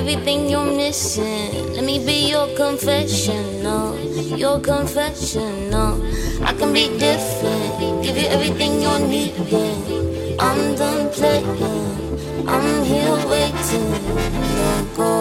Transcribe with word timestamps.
everything 0.00 0.48
you're 0.48 0.64
missing. 0.64 1.74
Let 1.74 1.84
me 1.84 1.98
be 1.98 2.30
your 2.30 2.48
confessional. 2.56 3.98
Your 4.42 4.58
confessional. 4.58 6.00
I 6.42 6.54
can 6.54 6.72
be 6.72 6.88
different. 6.98 8.02
Give 8.02 8.16
you 8.16 8.28
everything 8.28 8.80
you're 8.80 8.98
needing. 8.98 10.40
I'm 10.40 10.74
done 10.74 11.10
playing. 11.10 12.48
I'm 12.48 12.82
here 12.82 13.18
waiting. 13.28 13.90
Don't 14.56 14.96
go. 14.96 15.19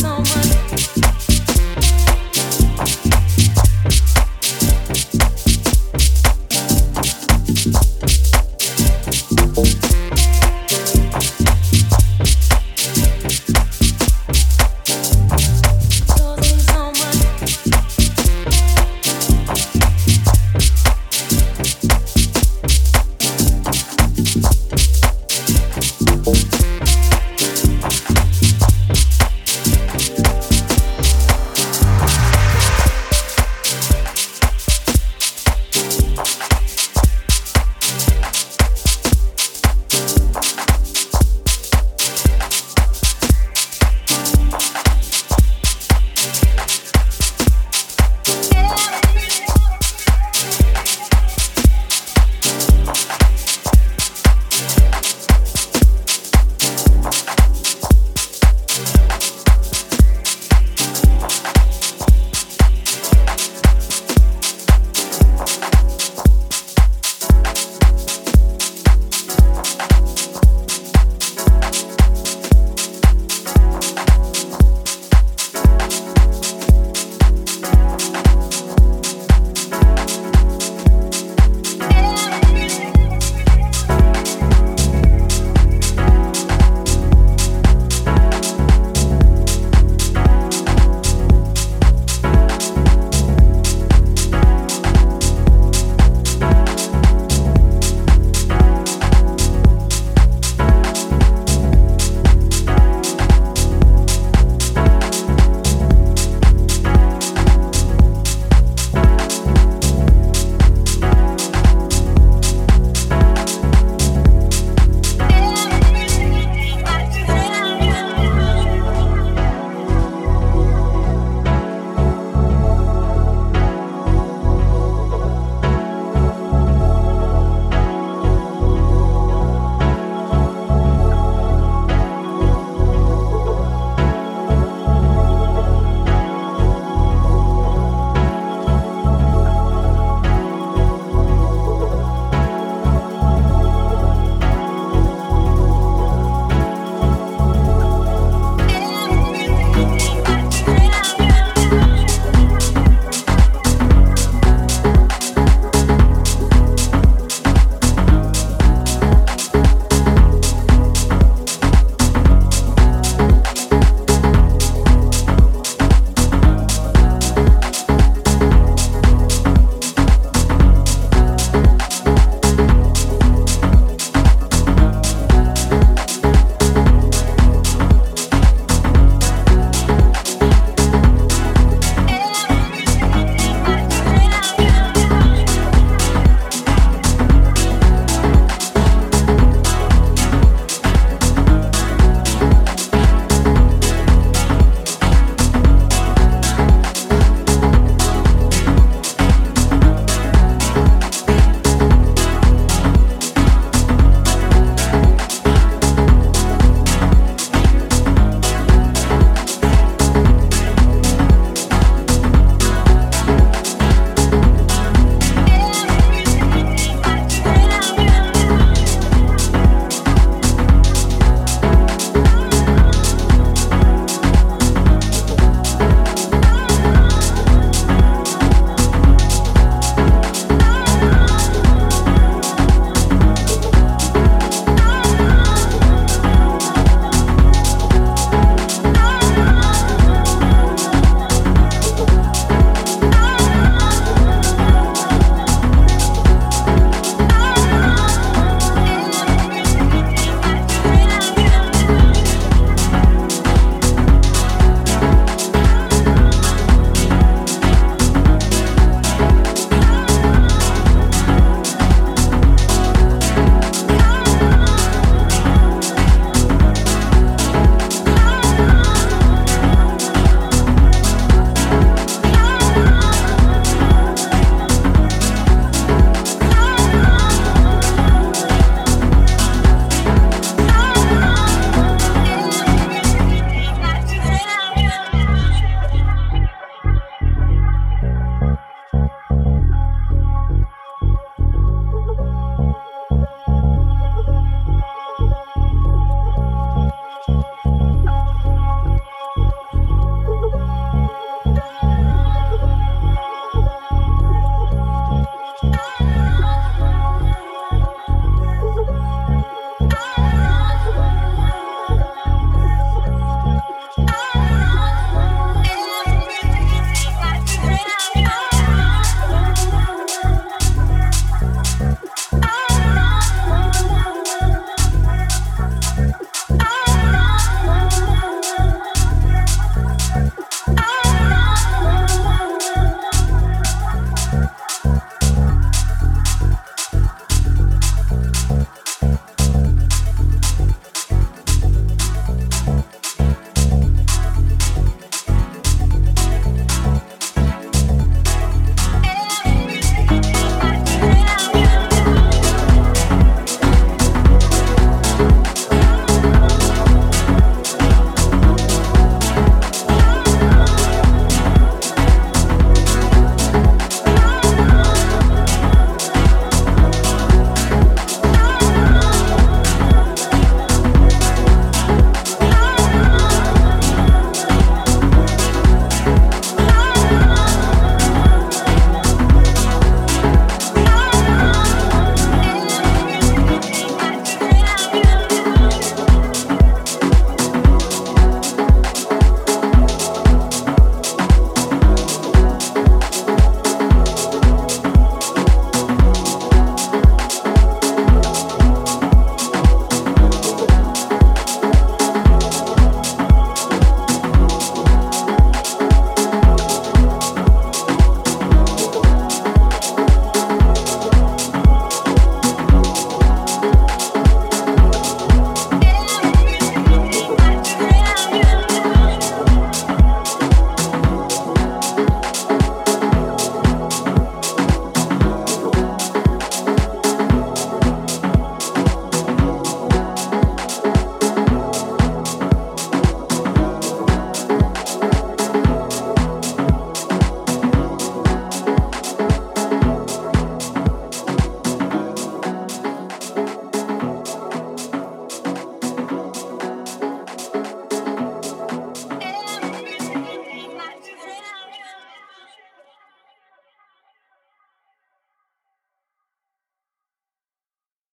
someone 0.00 0.65